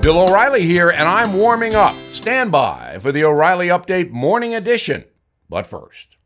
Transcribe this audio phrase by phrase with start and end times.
[0.00, 1.96] Bill O'Reilly here, and I'm warming up.
[2.12, 5.04] Stand by for the O'Reilly Update Morning Edition.
[5.50, 6.16] But first,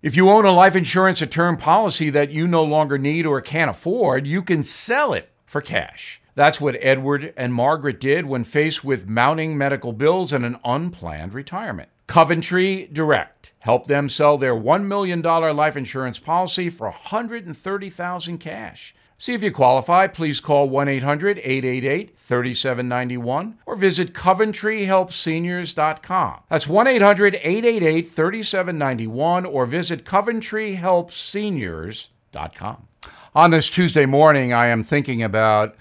[0.00, 3.40] if you own a life insurance or term policy that you no longer need or
[3.40, 6.22] can't afford, you can sell it for cash.
[6.36, 11.34] That's what Edward and Margaret did when faced with mounting medical bills and an unplanned
[11.34, 11.88] retirement.
[12.06, 18.94] Coventry Direct helped them sell their $1 million life insurance policy for $130,000 cash.
[19.20, 20.06] See if you qualify.
[20.06, 26.40] Please call 1 800 888 3791 or visit CoventryHelpSeniors.com.
[26.48, 32.88] That's 1 800 888 3791 or visit CoventryHelpSeniors.com.
[33.34, 35.74] On this Tuesday morning, I am thinking about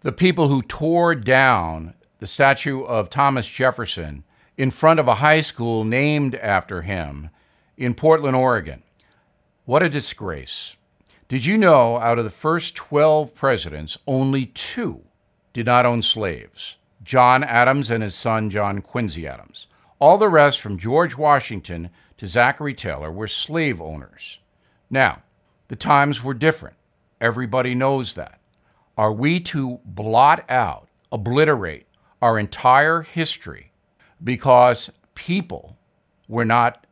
[0.00, 4.22] the people who tore down the statue of Thomas Jefferson
[4.58, 7.30] in front of a high school named after him
[7.78, 8.82] in Portland, Oregon.
[9.64, 10.76] What a disgrace.
[11.28, 15.02] Did you know out of the first 12 presidents, only two
[15.52, 16.76] did not own slaves?
[17.02, 19.66] John Adams and his son, John Quincy Adams.
[19.98, 24.38] All the rest, from George Washington to Zachary Taylor, were slave owners.
[24.90, 25.22] Now,
[25.68, 26.76] the times were different.
[27.20, 28.38] Everybody knows that.
[28.98, 31.86] Are we to blot out, obliterate
[32.20, 33.72] our entire history
[34.22, 35.78] because people
[36.28, 36.86] were not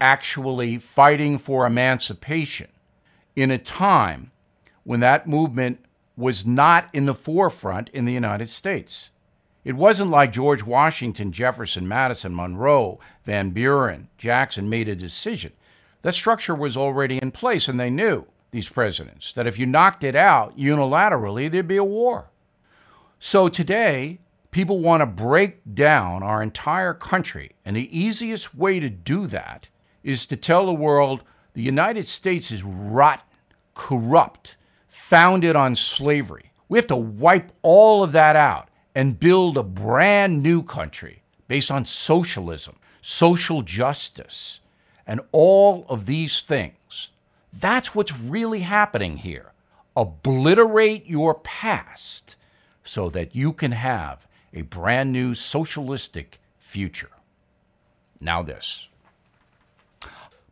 [0.00, 2.68] actually fighting for emancipation?
[3.38, 4.32] In a time
[4.82, 5.78] when that movement
[6.16, 9.10] was not in the forefront in the United States.
[9.64, 15.52] It wasn't like George Washington, Jefferson, Madison, Monroe, Van Buren, Jackson made a decision.
[16.02, 20.02] That structure was already in place, and they knew, these presidents, that if you knocked
[20.02, 22.30] it out unilaterally, there'd be a war.
[23.20, 24.18] So today,
[24.50, 29.68] people want to break down our entire country, and the easiest way to do that
[30.02, 31.22] is to tell the world
[31.52, 33.27] the United States is rotten
[33.78, 34.56] corrupt,
[34.88, 36.50] founded on slavery.
[36.68, 41.70] We have to wipe all of that out and build a brand new country based
[41.70, 44.60] on socialism, social justice,
[45.06, 47.08] and all of these things.
[47.52, 49.52] That's what's really happening here.
[49.96, 52.34] Obliterate your past
[52.84, 57.10] so that you can have a brand new socialistic future.
[58.20, 58.88] Now, this.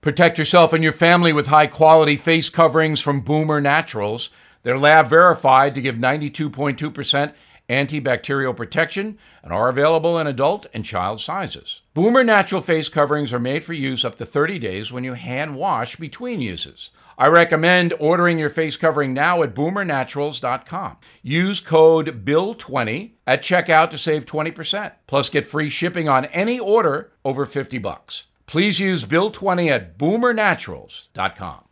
[0.06, 4.30] Protect yourself and your family with high quality face coverings from Boomer Naturals.
[4.62, 7.32] They're lab verified to give 92.2%
[7.68, 11.80] antibacterial protection and are available in adult and child sizes.
[11.92, 15.56] Boomer Natural face coverings are made for use up to 30 days when you hand
[15.56, 16.92] wash between uses.
[17.18, 20.98] I recommend ordering your face covering now at boomernaturals.com.
[21.24, 24.92] Use code BILL20 at checkout to save 20%.
[25.08, 31.64] Plus get free shipping on any order over 50 bucks please use Bill20 at boomernaturals.com.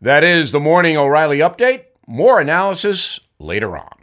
[0.00, 1.84] That is the Morning O'Reilly Update.
[2.06, 3.95] More analysis later on.